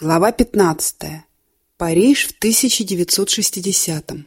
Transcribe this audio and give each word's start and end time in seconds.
Глава 0.00 0.32
15. 0.32 1.22
Париж 1.76 2.26
в 2.26 2.42
1960-м. 2.42 4.26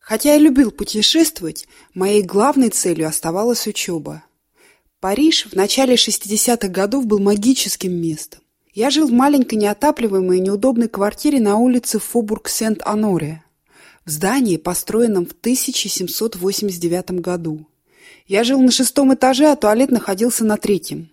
Хотя 0.00 0.32
я 0.32 0.38
любил 0.38 0.72
путешествовать, 0.72 1.68
моей 1.94 2.22
главной 2.22 2.70
целью 2.70 3.06
оставалась 3.06 3.68
учеба. 3.68 4.24
Париж 4.98 5.46
в 5.46 5.54
начале 5.54 5.94
60-х 5.94 6.66
годов 6.68 7.06
был 7.06 7.20
магическим 7.20 7.92
местом. 7.92 8.40
Я 8.74 8.90
жил 8.90 9.06
в 9.06 9.12
маленькой 9.12 9.54
неотапливаемой 9.54 10.38
и 10.38 10.42
неудобной 10.42 10.88
квартире 10.88 11.38
на 11.38 11.56
улице 11.56 12.00
Фобург-Сент-Аноре, 12.00 13.44
в 14.04 14.10
здании, 14.10 14.56
построенном 14.56 15.24
в 15.24 15.32
1789 15.40 17.12
году. 17.20 17.64
Я 18.26 18.42
жил 18.42 18.60
на 18.60 18.72
шестом 18.72 19.14
этаже, 19.14 19.52
а 19.52 19.56
туалет 19.56 19.92
находился 19.92 20.44
на 20.44 20.56
третьем. 20.56 21.10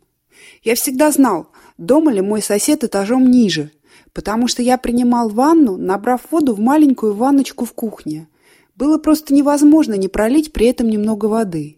Я 0.63 0.75
всегда 0.75 1.11
знал, 1.11 1.49
дома 1.77 2.11
ли 2.11 2.21
мой 2.21 2.41
сосед 2.41 2.83
этажом 2.83 3.29
ниже, 3.29 3.71
потому 4.13 4.47
что 4.47 4.61
я 4.61 4.77
принимал 4.77 5.29
ванну, 5.29 5.77
набрав 5.77 6.21
воду 6.31 6.53
в 6.53 6.59
маленькую 6.59 7.13
ванночку 7.13 7.65
в 7.65 7.73
кухне. 7.73 8.27
Было 8.75 8.97
просто 8.97 9.33
невозможно 9.33 9.93
не 9.93 10.07
пролить 10.07 10.53
при 10.53 10.67
этом 10.67 10.89
немного 10.89 11.25
воды. 11.25 11.77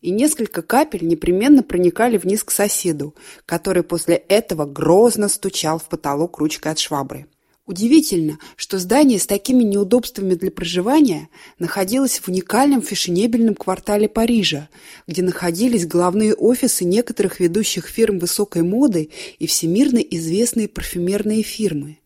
И 0.00 0.10
несколько 0.10 0.62
капель 0.62 1.06
непременно 1.06 1.62
проникали 1.62 2.16
вниз 2.18 2.44
к 2.44 2.50
соседу, 2.50 3.14
который 3.44 3.82
после 3.82 4.14
этого 4.14 4.64
грозно 4.64 5.28
стучал 5.28 5.78
в 5.78 5.88
потолок 5.88 6.38
ручкой 6.38 6.72
от 6.72 6.78
швабры. 6.78 7.26
Удивительно, 7.68 8.38
что 8.56 8.78
здание 8.78 9.18
с 9.18 9.26
такими 9.26 9.62
неудобствами 9.62 10.32
для 10.32 10.50
проживания 10.50 11.28
находилось 11.58 12.18
в 12.18 12.26
уникальном 12.26 12.80
фешенебельном 12.80 13.54
квартале 13.54 14.08
Парижа, 14.08 14.70
где 15.06 15.22
находились 15.22 15.86
главные 15.86 16.32
офисы 16.32 16.86
некоторых 16.86 17.40
ведущих 17.40 17.86
фирм 17.86 18.20
высокой 18.20 18.62
моды 18.62 19.10
и 19.38 19.46
всемирно 19.46 19.98
известные 19.98 20.66
парфюмерные 20.66 21.42
фирмы. 21.42 21.98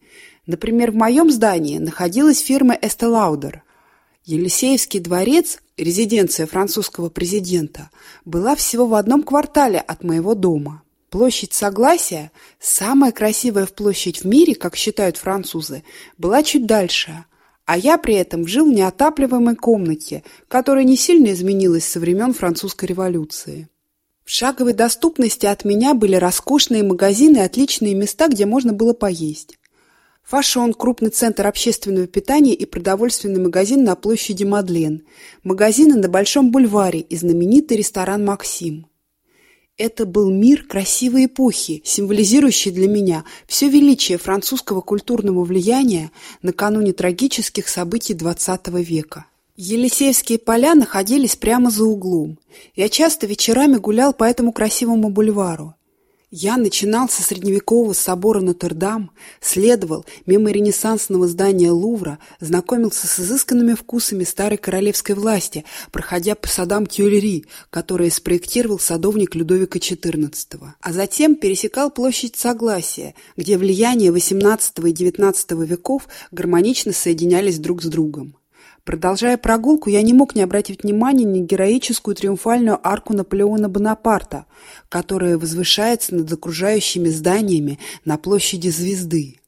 Например, 0.46 0.90
в 0.90 0.96
моем 0.96 1.30
здании 1.30 1.78
находилась 1.78 2.40
фирма 2.40 2.74
Estée 2.74 3.08
Lauder. 3.08 3.60
Елисеевский 4.24 4.98
дворец, 4.98 5.60
резиденция 5.76 6.48
французского 6.48 7.08
президента, 7.08 7.90
была 8.24 8.56
всего 8.56 8.86
в 8.86 8.94
одном 8.94 9.22
квартале 9.22 9.78
от 9.78 10.02
моего 10.02 10.34
дома. 10.34 10.82
Площадь 11.12 11.52
Согласия, 11.52 12.32
самая 12.58 13.12
красивая 13.12 13.66
в 13.66 13.74
площадь 13.74 14.22
в 14.22 14.24
мире, 14.24 14.54
как 14.54 14.76
считают 14.76 15.18
французы, 15.18 15.84
была 16.16 16.42
чуть 16.42 16.64
дальше, 16.64 17.26
а 17.66 17.76
я 17.76 17.98
при 17.98 18.14
этом 18.14 18.46
жил 18.46 18.64
в 18.64 18.72
неотапливаемой 18.72 19.56
комнате, 19.56 20.24
которая 20.48 20.84
не 20.84 20.96
сильно 20.96 21.30
изменилась 21.34 21.84
со 21.84 22.00
времен 22.00 22.32
французской 22.32 22.86
революции. 22.86 23.68
В 24.24 24.30
шаговой 24.30 24.72
доступности 24.72 25.44
от 25.44 25.66
меня 25.66 25.92
были 25.92 26.14
роскошные 26.14 26.82
магазины 26.82 27.36
и 27.36 27.40
отличные 27.40 27.94
места, 27.94 28.28
где 28.28 28.46
можно 28.46 28.72
было 28.72 28.94
поесть. 28.94 29.58
Фашон– 30.22 30.72
крупный 30.78 31.10
центр 31.10 31.46
общественного 31.46 32.06
питания 32.06 32.54
и 32.54 32.64
продовольственный 32.64 33.42
магазин 33.42 33.84
на 33.84 33.96
площади 33.96 34.44
Мадлен, 34.44 35.02
магазины 35.42 35.94
на 35.96 36.08
Большом 36.08 36.50
бульваре 36.50 37.00
и 37.00 37.16
знаменитый 37.16 37.76
ресторан 37.76 38.24
«Максим». 38.24 38.86
Это 39.84 40.06
был 40.06 40.30
мир 40.30 40.62
красивой 40.62 41.24
эпохи, 41.24 41.82
символизирующий 41.84 42.70
для 42.70 42.86
меня 42.86 43.24
все 43.48 43.68
величие 43.68 44.16
французского 44.16 44.80
культурного 44.80 45.42
влияния 45.42 46.12
накануне 46.40 46.92
трагических 46.92 47.66
событий 47.66 48.14
XX 48.14 48.80
века. 48.80 49.26
Елисеевские 49.56 50.38
поля 50.38 50.76
находились 50.76 51.34
прямо 51.34 51.68
за 51.72 51.82
углом. 51.82 52.38
Я 52.76 52.88
часто 52.88 53.26
вечерами 53.26 53.74
гулял 53.74 54.12
по 54.12 54.22
этому 54.22 54.52
красивому 54.52 55.10
бульвару. 55.10 55.74
Я 56.34 56.56
начинал 56.56 57.10
со 57.10 57.22
средневекового 57.22 57.92
собора 57.92 58.40
Нотр-Дам, 58.40 59.10
следовал 59.42 60.06
мимо 60.24 60.50
ренессансного 60.50 61.28
здания 61.28 61.70
Лувра, 61.70 62.18
знакомился 62.40 63.06
с 63.06 63.20
изысканными 63.20 63.74
вкусами 63.74 64.24
старой 64.24 64.56
королевской 64.56 65.14
власти, 65.14 65.66
проходя 65.90 66.34
по 66.34 66.48
садам 66.48 66.86
Тюильри, 66.86 67.44
которые 67.68 68.10
спроектировал 68.10 68.78
садовник 68.78 69.34
Людовика 69.34 69.78
XIV. 69.78 70.70
А 70.80 70.92
затем 70.94 71.34
пересекал 71.34 71.90
площадь 71.90 72.36
Согласия, 72.36 73.14
где 73.36 73.58
влияния 73.58 74.08
XVIII 74.08 74.88
и 74.88 75.10
XIX 75.10 75.66
веков 75.66 76.08
гармонично 76.30 76.92
соединялись 76.94 77.58
друг 77.58 77.82
с 77.82 77.86
другом. 77.88 78.36
Продолжая 78.84 79.36
прогулку, 79.36 79.90
я 79.90 80.02
не 80.02 80.12
мог 80.12 80.34
не 80.34 80.42
обратить 80.42 80.82
внимания 80.82 81.24
на 81.24 81.38
героическую 81.38 82.16
триумфальную 82.16 82.80
арку 82.82 83.14
Наполеона 83.14 83.68
Бонапарта, 83.68 84.46
которая 84.88 85.38
возвышается 85.38 86.16
над 86.16 86.32
окружающими 86.32 87.08
зданиями 87.08 87.78
на 88.04 88.18
площади 88.18 88.70
Звезды. 88.70 89.38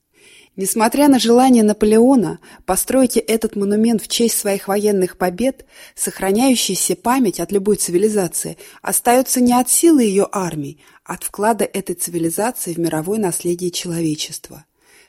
Несмотря 0.54 1.08
на 1.08 1.18
желание 1.18 1.64
Наполеона 1.64 2.38
построить 2.64 3.16
этот 3.16 3.56
монумент 3.56 4.02
в 4.02 4.06
честь 4.06 4.38
своих 4.38 4.68
военных 4.68 5.18
побед, 5.18 5.66
сохраняющаяся 5.96 6.94
память 6.94 7.40
от 7.40 7.50
любой 7.50 7.74
цивилизации 7.74 8.56
остается 8.82 9.40
не 9.40 9.52
от 9.52 9.68
силы 9.68 10.04
ее 10.04 10.28
армий, 10.30 10.80
а 11.04 11.14
от 11.14 11.24
вклада 11.24 11.64
этой 11.64 11.96
цивилизации 11.96 12.72
в 12.72 12.78
мировое 12.78 13.18
наследие 13.18 13.72
человечества. 13.72 14.64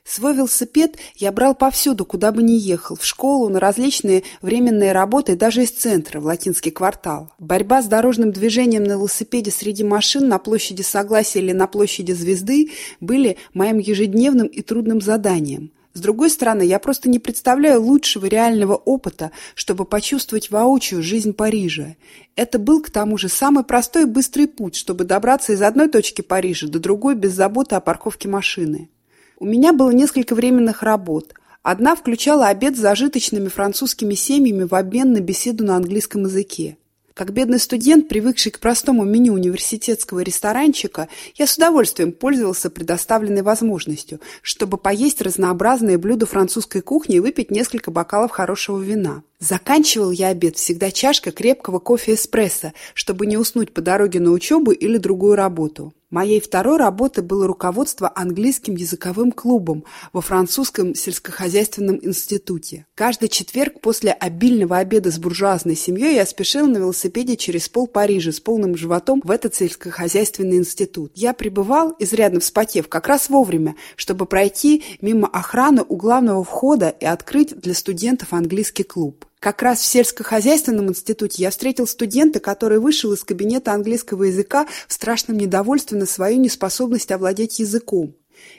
Свой 0.08 0.36
велосипед 0.36 0.98
я 1.16 1.32
брал 1.32 1.56
повсюду, 1.56 2.06
куда 2.06 2.32
бы 2.32 2.44
ни 2.44 2.52
ехал, 2.52 2.96
в 2.96 3.04
школу, 3.04 3.50
на 3.50 3.60
различные 3.60 4.22
временные 4.44 4.92
работы, 4.92 5.36
даже 5.36 5.64
из 5.64 5.72
центра, 5.72 6.20
в 6.20 6.26
латинский 6.26 6.70
квартал. 6.70 7.34
Борьба 7.40 7.82
с 7.82 7.88
дорожным 7.88 8.32
движением 8.32 8.84
на 8.84 8.94
велосипеде 8.94 9.50
среди 9.50 9.84
машин 9.84 10.28
на 10.28 10.38
площади 10.38 10.84
Согласия 10.84 11.40
или 11.40 11.54
на 11.54 11.66
площади 11.66 12.12
Звезды 12.12 12.70
были 13.00 13.38
моим 13.56 13.80
ежедневным 13.80 14.46
и 14.46 14.62
трудным 14.62 15.02
заданием. 15.02 15.72
С 15.96 16.02
другой 16.02 16.30
стороны, 16.30 16.62
я 16.62 16.78
просто 16.78 17.10
не 17.10 17.18
представляю 17.18 17.82
лучшего 17.82 18.28
реального 18.28 18.76
опыта, 18.76 19.32
чтобы 19.56 19.86
почувствовать 19.86 20.52
воочию 20.52 21.02
жизнь 21.02 21.34
Парижа. 21.34 21.96
Это 22.36 22.60
был, 22.60 22.84
к 22.84 22.92
тому 22.92 23.18
же, 23.18 23.28
самый 23.28 23.64
простой 23.64 24.04
и 24.04 24.06
быстрый 24.06 24.48
путь, 24.48 24.76
чтобы 24.76 25.06
добраться 25.06 25.54
из 25.54 25.64
одной 25.64 25.90
точки 25.90 26.22
Парижа 26.22 26.68
до 26.68 26.80
другой 26.80 27.16
без 27.16 27.34
заботы 27.34 27.76
о 27.76 27.80
парковке 27.80 28.28
машины. 28.28 28.90
У 29.38 29.46
меня 29.46 29.74
было 29.74 29.92
несколько 29.92 30.34
временных 30.34 30.82
работ. 30.82 31.34
Одна 31.62 31.96
включала 31.96 32.48
обед 32.48 32.78
с 32.78 32.80
зажиточными 32.80 33.50
французскими 33.50 34.14
семьями 34.14 34.64
в 34.64 34.74
обмен 34.74 35.12
на 35.12 35.20
беседу 35.20 35.66
на 35.66 35.76
английском 35.76 36.24
языке. 36.24 36.78
Как 37.14 37.32
бедный 37.32 37.60
студент, 37.60 38.08
привыкший 38.08 38.52
к 38.52 38.60
простому 38.60 39.04
меню 39.04 39.34
университетского 39.34 40.20
ресторанчика, 40.20 41.08
я 41.36 41.48
с 41.48 41.56
удовольствием 41.56 42.12
пользовался 42.12 42.70
предоставленной 42.70 43.42
возможностью, 43.42 44.22
чтобы 44.42 44.78
поесть 44.78 45.22
разнообразные 45.22 45.98
блюда 45.98 46.26
французской 46.26 46.82
кухни 46.82 47.16
и 47.16 47.20
выпить 47.20 47.52
несколько 47.52 47.90
бокалов 47.90 48.32
хорошего 48.32 48.80
вина. 48.80 49.24
Заканчивал 49.40 50.12
я 50.12 50.28
обед 50.28 50.58
всегда 50.58 50.92
чашкой 50.92 51.32
крепкого 51.32 51.80
кофе-эспрессо, 51.80 52.74
чтобы 52.94 53.26
не 53.26 53.38
уснуть 53.38 53.74
по 53.74 53.82
дороге 53.82 54.20
на 54.20 54.32
учебу 54.32 54.72
или 54.72 54.98
другую 54.98 55.36
работу. 55.36 55.94
Моей 56.16 56.40
второй 56.40 56.78
работой 56.78 57.26
было 57.26 57.46
руководство 57.46 58.10
английским 58.16 58.78
языковым 58.78 59.34
клубом 59.34 59.84
во 60.14 60.22
французском 60.22 60.96
сельскохозяйственном 60.96 62.00
институте. 62.02 62.86
Каждый 62.96 63.28
четверг 63.28 63.82
после 63.82 64.14
обильного 64.14 64.78
обеда 64.78 65.12
с 65.12 65.20
буржуазной 65.20 65.76
семьей 65.76 66.16
я 66.16 66.26
спешил 66.26 66.68
на 66.68 66.78
велосипеде 66.78 67.36
через 67.36 67.68
пол 67.68 67.88
Парижа 67.88 68.32
с 68.32 68.40
полным 68.40 68.78
животом 68.78 69.22
в 69.26 69.30
этот 69.30 69.56
сельскохозяйственный 69.56 70.56
институт. 70.56 71.12
Я 71.16 71.34
пребывал, 71.34 71.94
изрядно 72.00 72.40
вспотев, 72.40 72.88
как 72.88 73.08
раз 73.10 73.28
вовремя, 73.28 73.76
чтобы 73.98 74.26
пройти 74.26 74.86
мимо 75.02 75.28
охраны 75.28 75.84
у 75.86 75.98
главного 75.98 76.46
входа 76.46 76.96
и 76.98 77.04
открыть 77.04 77.60
для 77.60 77.74
студентов 77.74 78.32
английский 78.32 78.84
клуб. 78.84 79.26
Как 79.40 79.62
раз 79.62 79.80
в 79.80 79.86
сельскохозяйственном 79.86 80.90
институте 80.90 81.44
я 81.44 81.52
встретил 81.52 81.88
студента, 81.88 82.40
который 82.40 82.80
вышел 82.80 83.14
из 83.14 83.24
кабинета 83.24 83.74
английского 83.74 84.24
языка 84.24 84.68
в 84.88 84.94
страшном 84.94 85.38
недовольстве 85.38 85.98
на 85.98 86.06
свою 86.06 86.40
неспособность 86.40 87.12
овладеть 87.12 87.60
языком. 87.60 88.16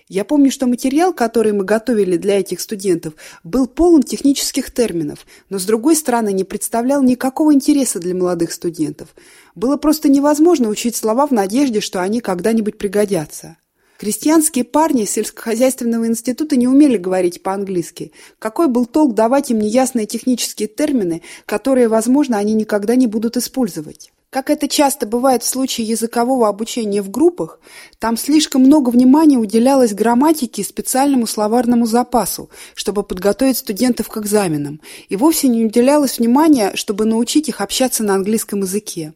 Я 0.08 0.24
помню, 0.24 0.50
что 0.50 0.66
материал, 0.66 1.12
который 1.12 1.52
мы 1.52 1.64
готовили 1.64 2.16
для 2.16 2.40
этих 2.40 2.60
студентов, 2.60 3.14
был 3.44 3.66
полон 3.66 4.02
технических 4.02 4.72
терминов, 4.72 5.26
но, 5.50 5.58
с 5.58 5.64
другой 5.64 5.96
стороны, 5.96 6.32
не 6.32 6.44
представлял 6.44 7.02
никакого 7.02 7.52
интереса 7.52 7.98
для 7.98 8.14
молодых 8.14 8.52
студентов. 8.52 9.08
Было 9.54 9.76
просто 9.76 10.08
невозможно 10.08 10.68
учить 10.68 10.96
слова 10.96 11.26
в 11.26 11.32
надежде, 11.32 11.80
что 11.80 12.00
они 12.00 12.20
когда-нибудь 12.20 12.78
пригодятся. 12.78 13.56
Крестьянские 13.98 14.64
парни 14.64 15.04
сельскохозяйственного 15.04 16.06
института 16.06 16.56
не 16.56 16.68
умели 16.68 16.98
говорить 16.98 17.42
по-английски. 17.42 18.12
Какой 18.38 18.68
был 18.68 18.84
толк 18.86 19.14
давать 19.14 19.50
им 19.50 19.58
неясные 19.58 20.06
технические 20.06 20.68
термины, 20.68 21.22
которые, 21.46 21.88
возможно, 21.88 22.36
они 22.36 22.52
никогда 22.52 22.94
не 22.94 23.06
будут 23.06 23.36
использовать? 23.36 24.12
Как 24.28 24.50
это 24.50 24.68
часто 24.68 25.06
бывает 25.06 25.42
в 25.42 25.46
случае 25.46 25.86
языкового 25.86 26.48
обучения 26.48 27.00
в 27.00 27.10
группах, 27.10 27.58
там 27.98 28.18
слишком 28.18 28.62
много 28.62 28.90
внимания 28.90 29.38
уделялось 29.38 29.94
грамматике 29.94 30.60
и 30.60 30.64
специальному 30.64 31.26
словарному 31.26 31.86
запасу, 31.86 32.50
чтобы 32.74 33.02
подготовить 33.02 33.56
студентов 33.56 34.08
к 34.08 34.18
экзаменам, 34.18 34.82
и 35.08 35.16
вовсе 35.16 35.48
не 35.48 35.64
уделялось 35.64 36.18
внимания, 36.18 36.72
чтобы 36.74 37.06
научить 37.06 37.48
их 37.48 37.62
общаться 37.62 38.02
на 38.02 38.14
английском 38.14 38.60
языке. 38.60 39.14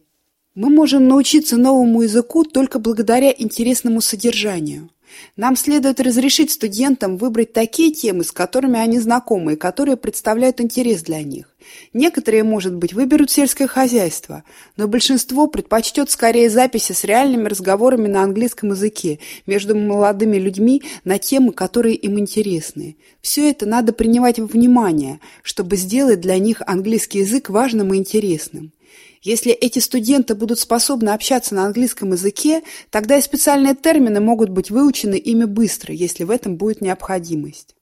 Мы 0.56 0.68
можем 0.68 1.06
научиться 1.06 1.56
новому 1.56 2.02
языку 2.02 2.42
только 2.42 2.80
благодаря 2.80 3.32
интересному 3.36 4.00
содержанию. 4.00 4.90
Нам 5.36 5.54
следует 5.54 6.00
разрешить 6.00 6.50
студентам 6.50 7.18
выбрать 7.18 7.52
такие 7.52 7.92
темы, 7.92 8.24
с 8.24 8.32
которыми 8.32 8.80
они 8.80 8.98
знакомы 8.98 9.52
и 9.52 9.56
которые 9.56 9.96
представляют 9.96 10.60
интерес 10.60 11.02
для 11.02 11.22
них. 11.22 11.54
Некоторые, 11.92 12.42
может 12.42 12.74
быть, 12.74 12.94
выберут 12.94 13.30
сельское 13.30 13.68
хозяйство, 13.68 14.42
но 14.76 14.88
большинство 14.88 15.46
предпочтет 15.46 16.10
скорее 16.10 16.50
записи 16.50 16.92
с 16.92 17.04
реальными 17.04 17.46
разговорами 17.46 18.08
на 18.08 18.24
английском 18.24 18.70
языке 18.70 19.20
между 19.46 19.76
молодыми 19.76 20.36
людьми 20.36 20.82
на 21.04 21.18
темы, 21.18 21.52
которые 21.52 21.94
им 21.94 22.18
интересны. 22.18 22.96
Все 23.20 23.50
это 23.50 23.66
надо 23.66 23.92
принимать 23.92 24.40
во 24.40 24.46
внимание, 24.46 25.20
чтобы 25.44 25.76
сделать 25.76 26.20
для 26.20 26.38
них 26.38 26.60
английский 26.66 27.20
язык 27.20 27.50
важным 27.50 27.94
и 27.94 27.98
интересным. 27.98 28.72
Если 29.22 29.52
эти 29.52 29.78
студенты 29.80 30.34
будут 30.34 30.58
способны 30.58 31.10
общаться 31.10 31.54
на 31.54 31.66
английском 31.66 32.12
языке, 32.12 32.62
тогда 32.90 33.18
и 33.18 33.22
специальные 33.22 33.74
термины 33.74 34.20
могут 34.20 34.48
быть 34.48 34.70
выучены 34.70 35.16
ими 35.16 35.44
быстро, 35.44 35.92
если 35.92 36.24
в 36.24 36.30
этом 36.30 36.56
будет 36.56 36.80
необходимость. 36.80 37.74